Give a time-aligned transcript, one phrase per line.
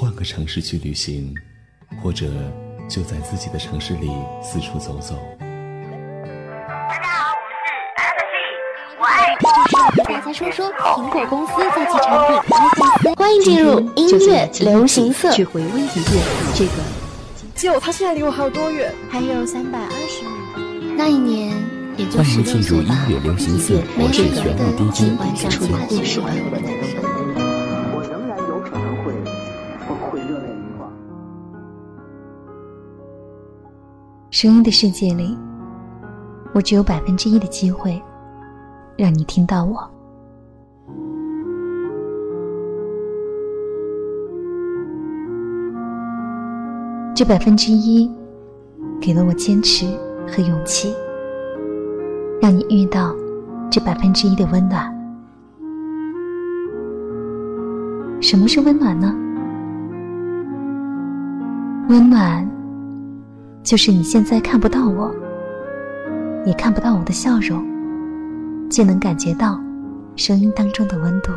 [0.00, 1.34] 换个城市去旅行，
[2.00, 2.26] 或者
[2.88, 4.08] 就在自己的城市里
[4.40, 5.16] 四处走走。
[5.40, 7.74] 大家好，我是
[8.06, 8.30] FG，
[9.00, 16.22] 我爱和大家说说苹果公司在其产品 iPhone 欢迎进入音乐流行色，去回味一遍
[16.54, 16.74] 这个。
[17.56, 18.94] 就他现在离我还有多远？
[19.10, 20.92] 还有三百二十米。
[20.96, 21.52] 那一年，
[21.96, 23.04] 也就十六岁吧。
[23.08, 26.20] 音乐流行色，我是旋律 DJ 晚上出的故事。
[34.40, 35.36] 声音的世界里，
[36.54, 38.00] 我只有百分之一的机会
[38.96, 39.90] 让你听到我。
[47.16, 48.08] 这百分之一，
[49.00, 49.86] 给了我坚持
[50.28, 50.94] 和勇气，
[52.40, 53.12] 让你遇到
[53.68, 54.84] 这百分之一的温暖。
[58.20, 59.12] 什么是温暖呢？
[61.88, 62.48] 温暖，
[63.68, 65.14] 就是你现在看不到我，
[66.46, 67.62] 也看不到我的笑容，
[68.70, 69.60] 却能感觉到
[70.16, 71.32] 声音当中的温度。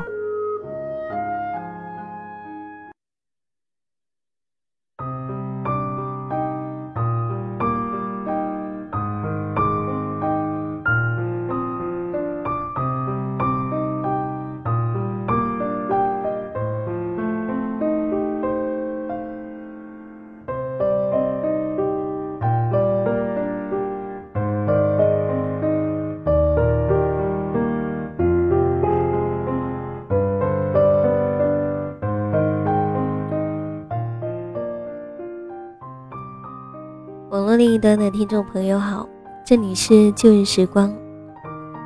[37.61, 39.07] 另一端的听众朋友好，
[39.45, 40.91] 这里是旧日时光，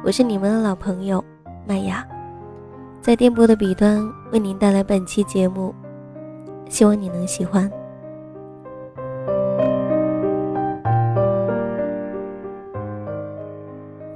[0.05, 1.21] 我是你们的老朋友
[1.67, 2.01] 麦雅，
[3.01, 5.75] 在电波的彼端为您带来本期节目，
[6.69, 7.69] 希望你能喜欢。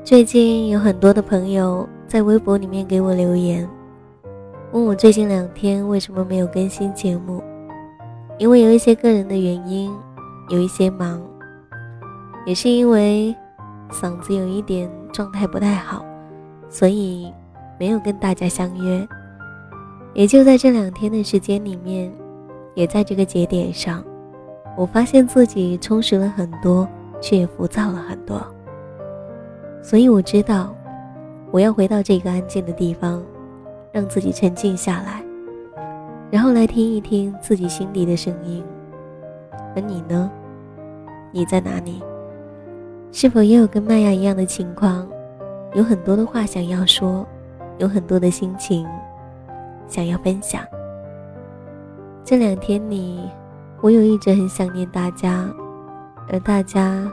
[0.05, 3.69] 最近有很多的朋友在微博里面给我留言，
[4.71, 7.43] 问我最近两天为什么没有更新节目，
[8.37, 9.93] 因为有一些个人的原因，
[10.47, 11.21] 有一些忙。
[12.45, 13.35] 也是因为
[13.91, 16.05] 嗓子有一点状态不太好，
[16.69, 17.33] 所以
[17.79, 19.07] 没有跟大家相约。
[20.13, 22.11] 也就在这两天的时间里面，
[22.73, 24.03] 也在这个节点上，
[24.75, 26.87] 我发现自己充实了很多，
[27.21, 28.41] 却也浮躁了很多。
[29.83, 30.75] 所以我知道，
[31.51, 33.23] 我要回到这个安静的地方，
[33.91, 35.23] 让自己沉静下来，
[36.31, 38.63] 然后来听一听自己心底的声音。
[39.75, 40.31] 而你呢？
[41.31, 42.01] 你在哪里？
[43.11, 45.07] 是否也有跟麦芽一样的情况？
[45.73, 47.25] 有很多的话想要说，
[47.77, 48.87] 有很多的心情
[49.87, 50.63] 想要分享。
[52.23, 53.19] 这两天里，
[53.81, 55.49] 我有一直很想念大家，
[56.29, 57.11] 而大家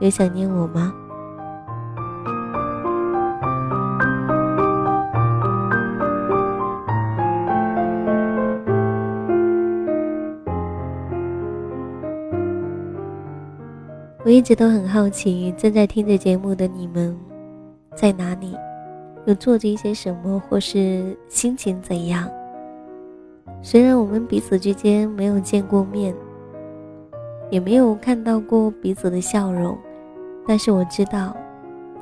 [0.00, 0.92] 有想念我吗？
[14.36, 17.18] 一直都很好奇，正在听着节目的你们
[17.94, 18.54] 在哪里，
[19.24, 22.28] 又做着一些什么，或是心情怎样？
[23.62, 26.14] 虽然我们彼此之间没有见过面，
[27.48, 29.74] 也没有看到过彼此的笑容，
[30.46, 31.34] 但是我知道，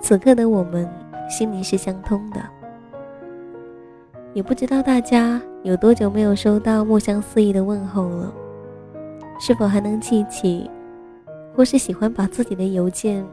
[0.00, 0.90] 此刻的我们
[1.30, 2.40] 心里是相通的。
[4.32, 8.34] 也不知道大家有多久没有收到墨香四溢的问候了，
[9.38, 10.68] 是否还能记起？
[11.56, 13.24] 或是喜欢把自己的邮件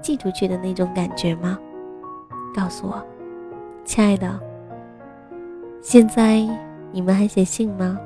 [0.00, 1.58] 寄出去的那种感觉吗？
[2.54, 3.02] 告诉我，
[3.84, 4.40] 亲爱的。
[5.82, 6.46] 现在
[6.92, 7.98] 你们还写信吗？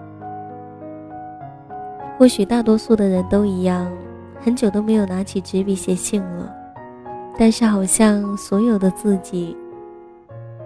[2.19, 3.91] 或许大多数的人都一样，
[4.41, 6.53] 很久都没有拿起纸笔写信了。
[7.37, 9.57] 但是好像所有的自己，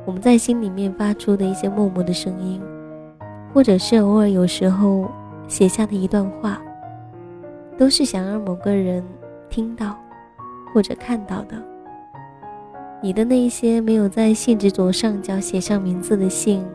[0.05, 2.61] 我们在心里面发出的一些默默的声音，
[3.55, 5.07] 或者是偶尔有时候
[5.47, 6.61] 写下的一段话。
[7.79, 9.03] 都是想让某个人
[9.49, 9.97] 听到，
[10.75, 11.57] 或者看到的。
[13.01, 16.67] 你的那些没有在信纸左上角写上名字的信，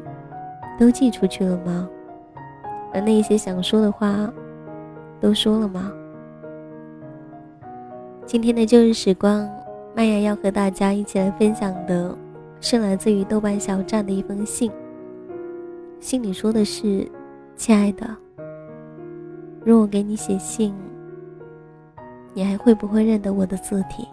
[0.79, 1.89] 都寄出去了吗？
[2.93, 4.31] 而那些想说的话，
[5.19, 5.91] 都说了吗？
[8.25, 9.45] 今天的旧日时光，
[9.93, 12.17] 麦芽要和大家一起来分享的，
[12.61, 14.71] 是来自于豆瓣小站的一封信。
[15.99, 17.05] 信里说的是
[17.57, 18.07] ：“亲爱的，
[19.65, 20.73] 若我给你写信。”
[22.35, 24.07] 你还会不会认得我的字体？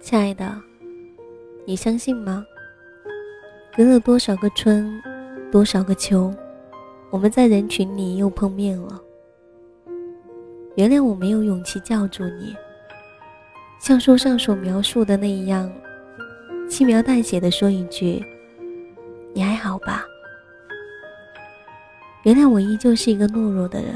[0.00, 0.54] 亲爱的
[1.64, 2.44] 你相信吗？
[3.74, 5.02] 隔了多少个春，
[5.50, 6.30] 多少个秋，
[7.10, 9.00] 我们在人群里又碰面了。
[10.76, 12.54] 原谅我没有勇气叫住你，
[13.80, 15.72] 像书上所描述的那样，
[16.68, 18.22] 轻描淡写的说一句
[19.32, 20.04] ：“你还好吧？”
[22.24, 23.94] 原谅我依旧是一个懦弱的人，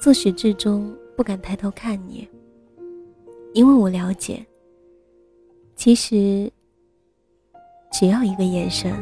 [0.00, 2.26] 自始至终不敢抬头看你，
[3.52, 4.44] 因为我了解，
[5.74, 6.50] 其实
[7.90, 8.92] 只要一个眼神，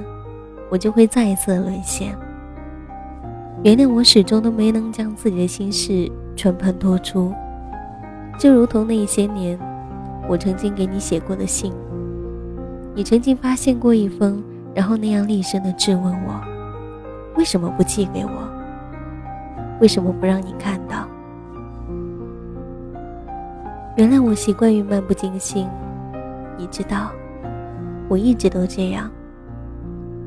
[0.70, 2.16] 我就会再一次沦陷。
[3.62, 7.32] 原谅我始终都没能将自己的心事全盘托出，
[8.38, 9.58] 就如同那些年，
[10.28, 11.72] 我曾经给你写过的信，
[12.94, 14.42] 你曾经发现过一封，
[14.75, 16.40] 然后那样厉声的质问我。
[17.36, 18.31] 为什么不寄给我？
[19.81, 21.08] 为什么不让你看到？
[23.96, 25.69] 原谅我习惯于漫不经心，
[26.56, 27.10] 你知道，
[28.14, 29.11] 我一直都这样。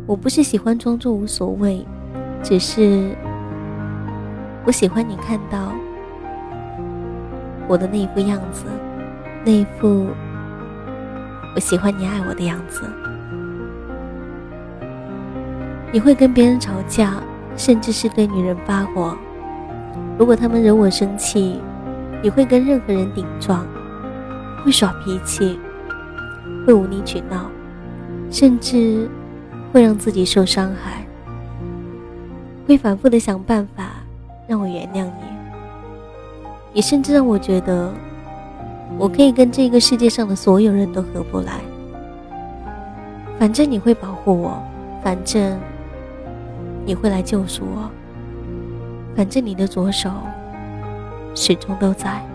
[0.06, 1.86] 我不是喜欢装作无所谓，
[2.44, 3.16] 只是
[4.66, 5.72] 我喜欢你看到
[7.66, 8.66] 我的那一副样子，
[9.46, 10.08] 那一副
[11.56, 12.82] 我喜欢你爱我的样子。
[15.94, 17.24] 你会跟别人吵架，
[17.56, 19.18] 甚至是对女人发火。
[20.20, 21.62] 如果他们惹我生气，
[22.22, 23.66] 你会跟任何人顶撞，
[24.66, 25.58] 会耍脾气，
[26.66, 27.50] 会无理取闹，
[28.30, 29.10] 甚至
[29.72, 31.06] 会让自己受伤害，
[32.68, 33.86] 会反复的想办法
[34.48, 35.28] 让我原谅你。
[36.74, 37.92] 你甚至让我觉得，
[38.98, 41.54] 我可以跟这个世界上的所有人都合不来。
[43.40, 44.62] 反正你会保护我，
[45.04, 45.58] 反正。
[46.86, 47.92] 你会来救赎我，
[49.14, 50.10] 反正你的左手
[51.36, 52.26] 始终都在。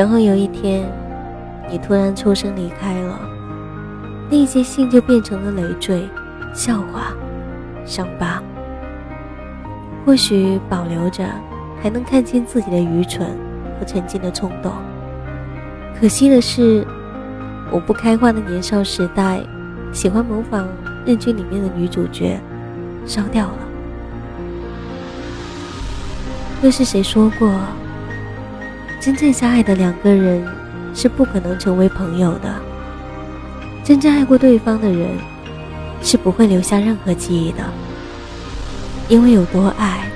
[0.00, 0.90] 然后有一天，
[1.70, 3.20] 你突然抽身离开了，
[4.30, 6.08] 那些信就变成了累赘。
[6.54, 7.12] 笑话，
[7.84, 8.42] 伤疤，
[10.06, 11.22] 或许保留着，
[11.82, 13.26] 还能看清自己的愚蠢
[13.78, 14.72] 和曾经的冲动。
[16.00, 16.82] 可惜的是，
[17.70, 19.42] 我不开化的年少时代，
[19.92, 20.66] 喜欢模仿
[21.04, 22.40] 日剧里面的女主角，
[23.04, 23.58] 烧掉了。
[26.62, 27.52] 又是谁说过，
[29.00, 30.46] 真正相爱的两个人
[30.94, 32.54] 是不可能成为朋友的？
[33.82, 35.08] 真正爱过对方的人。
[36.02, 37.58] 是不会留下任何记忆的，
[39.06, 40.10] 因为有多爱，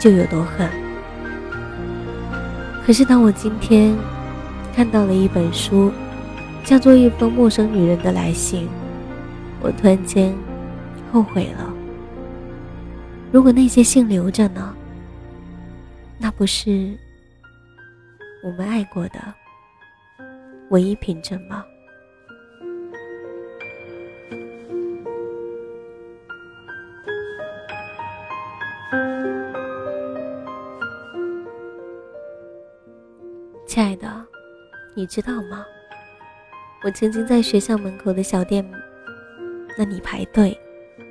[0.00, 0.66] 就有多恨。
[2.82, 3.94] 可是当我今天
[4.74, 5.92] 看到了一本书，
[6.64, 8.62] 叫做《一封陌生女人的来信》，
[9.60, 10.34] 我突然间
[11.12, 11.70] 后悔了。
[13.30, 14.74] 如果那些信留着呢？
[16.16, 16.96] 那不是
[18.44, 19.20] 我们爱过的
[20.70, 21.64] 唯一凭证吗？
[33.64, 34.26] 亲爱的，
[34.94, 35.64] 你知道吗？
[36.82, 38.68] 我曾经在学校门口的小店
[39.78, 40.58] 那里排队，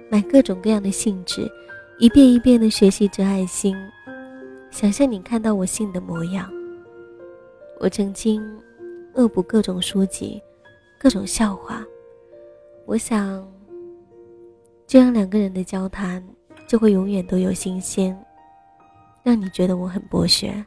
[0.09, 1.49] 买各种各样的信纸，
[1.97, 3.73] 一遍一遍的学习着爱心，
[4.69, 6.51] 想象你看到我信的模样。
[7.81, 8.39] 我曾经
[9.15, 10.39] 恶补各种书籍，
[10.99, 11.83] 各种笑话。
[12.85, 13.43] 我想，
[14.85, 16.23] 这样两个人的交谈
[16.67, 18.15] 就会永远都有新鲜，
[19.23, 20.63] 让你觉得我很博学。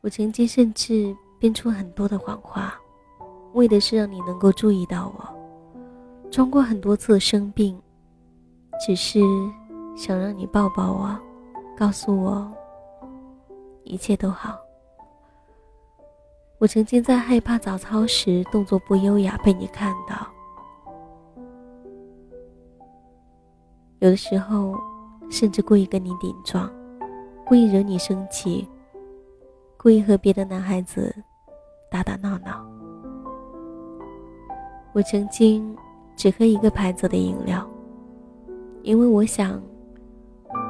[0.00, 2.80] 我曾经甚至编出很多的谎话，
[3.52, 6.30] 为的是让你能够注意到我。
[6.30, 7.78] 装过很多次生病，
[8.86, 9.20] 只是
[9.94, 11.18] 想让你抱抱我，
[11.76, 12.50] 告诉我
[13.84, 14.58] 一切都好。
[16.60, 20.26] 我曾经在害怕早操时动作不优雅被你看到，
[24.00, 24.76] 有的时候
[25.30, 26.68] 甚至故意跟你顶撞，
[27.46, 28.68] 故意惹你生气。
[29.76, 31.14] 故意和别的男孩子
[31.88, 32.66] 打打闹闹。
[34.92, 35.76] 我曾经
[36.16, 37.64] 只喝一个牌子的饮料，
[38.82, 39.62] 因为我想，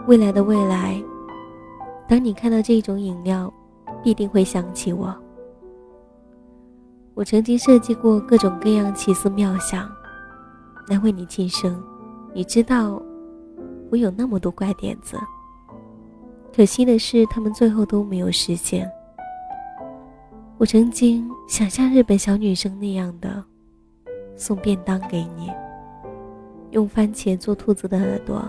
[0.07, 1.03] 未来的未来，
[2.07, 3.51] 当你看到这种饮料，
[4.03, 5.17] 必定会想起我。
[7.19, 9.91] 我曾经设计过各种各样奇思妙想，
[10.87, 11.83] 来为你庆生。
[12.33, 13.03] 你知道，
[13.91, 15.19] 我有那么多怪点子，
[16.55, 18.89] 可惜的是，他们最后都没有实现。
[20.59, 23.43] 我曾经想像日本小女生那样的
[24.37, 25.51] 送便当给你，
[26.71, 28.41] 用番茄做兔子的耳朵，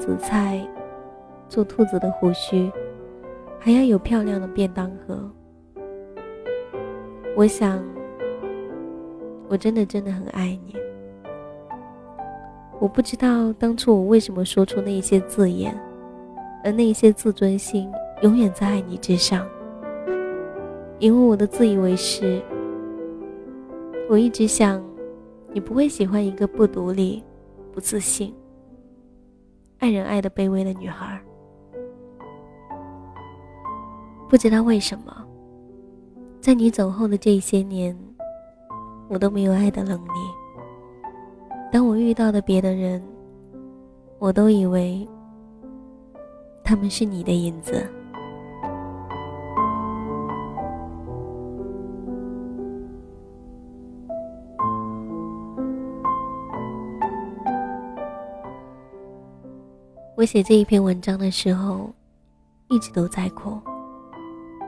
[0.00, 0.66] 紫菜
[1.48, 2.68] 做兔子的胡须，
[3.60, 5.30] 还要有漂亮的便当盒。
[7.36, 7.82] 我想，
[9.48, 10.76] 我真的真的很爱你。
[12.78, 15.76] 我不知道当初我为什么说出那些字眼，
[16.62, 17.90] 而那些自尊心
[18.22, 19.44] 永远在爱你之上。
[21.00, 22.40] 因为我的自以为是，
[24.08, 24.80] 我一直想，
[25.52, 27.22] 你不会喜欢一个不独立、
[27.72, 28.32] 不自信、
[29.80, 31.20] 爱人爱的卑微的女孩。
[34.28, 35.23] 不知道为什么，
[36.44, 37.98] 在你走后的这些年，
[39.08, 40.10] 我都没有爱的能力。
[41.72, 43.02] 当我遇到的别的人，
[44.18, 45.08] 我都以为
[46.62, 47.88] 他们是你的影子。
[60.14, 61.90] 我写这一篇文章的时候，
[62.68, 63.58] 一直都在哭。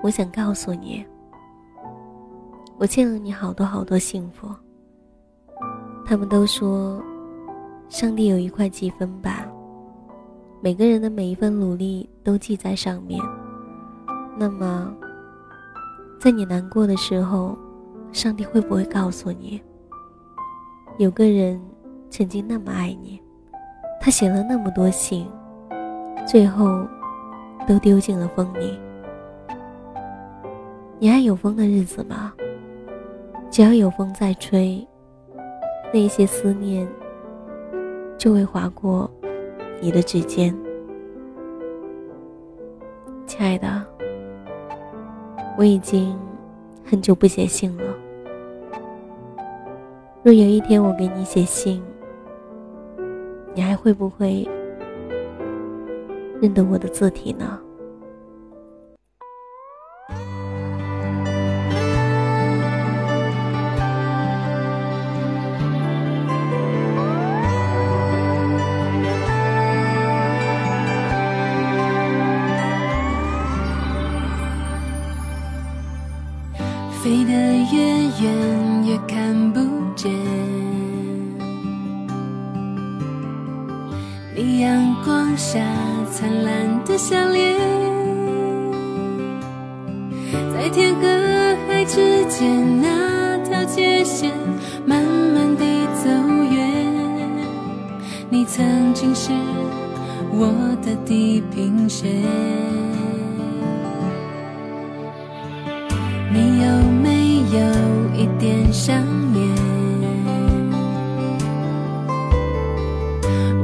[0.02, 1.04] 我想告诉你，
[2.78, 4.48] 我欠了你好多好多幸福。
[6.04, 7.02] 他们都说，
[7.88, 9.50] 上帝有一块积分板，
[10.60, 13.20] 每个人的每一份努力都记在上面。
[14.38, 14.94] 那么，
[16.20, 17.56] 在你难过的时候，
[18.12, 19.60] 上帝会不会告诉你，
[20.98, 21.58] 有个人
[22.10, 23.20] 曾经那么爱你，
[24.00, 25.26] 他写了那么多信。
[26.26, 26.86] 最后，
[27.66, 28.78] 都丢进了风里。
[30.98, 32.32] 你还有风的日子吗？
[33.50, 34.86] 只要有风在吹，
[35.92, 36.86] 那些思念
[38.18, 39.10] 就会划过
[39.80, 40.54] 你的指尖。
[43.26, 43.84] 亲爱的，
[45.56, 46.18] 我已经
[46.84, 47.94] 很久不写信了。
[50.22, 51.82] 若有一天我给你写信，
[53.54, 54.46] 你还会不会？
[56.42, 57.58] 认得我的字体呢？
[99.06, 99.30] 曾经是
[100.32, 100.52] 我
[100.84, 102.10] 的地平线，
[106.32, 106.66] 你有
[107.02, 107.58] 没有
[108.16, 108.96] 一点想
[109.32, 109.54] 念？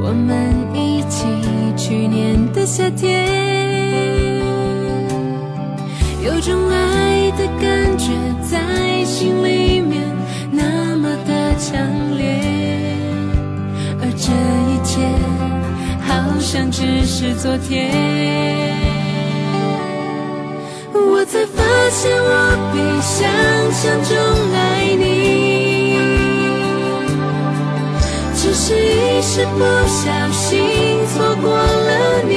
[0.01, 1.27] 我们一起。
[1.75, 3.27] 去年的夏天，
[6.23, 10.01] 有种爱的感觉在心里面
[10.49, 11.81] 那么的强
[16.43, 17.89] 像只是昨天。
[20.93, 22.27] 我才发现，我
[22.73, 23.25] 比想
[23.71, 24.11] 象中
[24.53, 25.97] 爱你，
[28.35, 30.61] 只是一时不小心
[31.07, 32.31] 错过了你。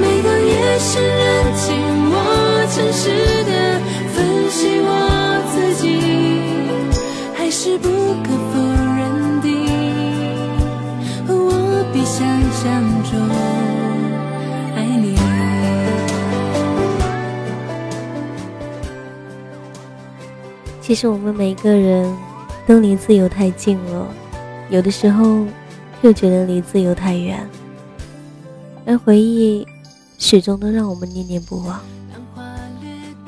[0.00, 1.74] 每当夜深人静，
[2.12, 2.14] 我
[2.72, 3.10] 诚实
[3.44, 3.50] 的
[4.14, 4.16] 分
[4.48, 4.88] 析我
[5.50, 5.84] 自己，
[7.34, 7.88] 还是不
[8.22, 8.49] 可。
[12.62, 13.18] 相中
[14.76, 15.16] 爱你。
[20.82, 22.14] 其实我们每个人
[22.66, 24.06] 都离自由太近了，
[24.68, 25.46] 有的时候
[26.02, 27.48] 又觉得离自由太远，
[28.84, 29.66] 而回忆
[30.18, 31.80] 始终都让我们念念不忘。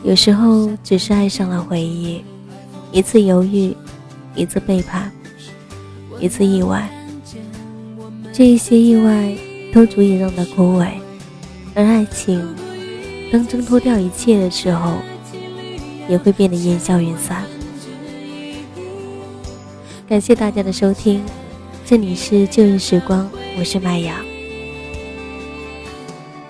[0.03, 2.23] 有时候只是爱上了回忆，
[2.91, 3.75] 一次犹豫，
[4.35, 5.11] 一次背叛，
[6.21, 6.87] 一次意外，
[8.33, 9.35] 这一些意外
[9.73, 10.89] 都足以让它枯萎，
[11.75, 12.43] 而爱情
[13.31, 14.97] 当挣脱掉一切的时候。
[16.09, 17.45] 也会变得烟消云散。
[20.09, 21.23] 感谢大家的收听，
[21.87, 24.17] 这里是旧日时光，我是麦雅。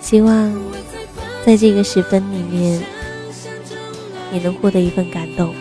[0.01, 0.53] 希望
[1.45, 2.83] 在这个时分里面，
[4.33, 5.55] 你能获得一份感动。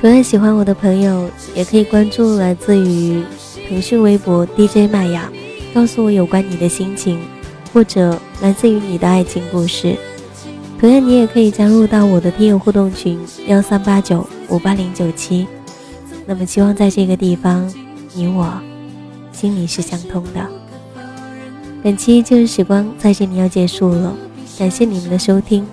[0.00, 3.22] 同样喜欢我的朋友，也可以关注来自于
[3.68, 5.30] 腾讯微博 DJ 麦雅，
[5.72, 7.20] 告诉我有关你的心情，
[7.72, 9.96] 或者来自于你的爱情故事。
[10.78, 15.46] 同样，你也可以加入到我的听友互动群幺三八九五八零九七。
[16.26, 17.72] 那么，希望在这个地方，
[18.14, 18.52] 你我
[19.32, 20.46] 心里是相通的。
[21.82, 24.14] 本期旧日时光在这里要结束了，
[24.58, 25.66] 感谢你们的收听，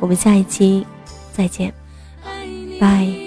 [0.00, 0.86] 我们下一期
[1.32, 1.72] 再见，
[2.80, 3.21] 拜。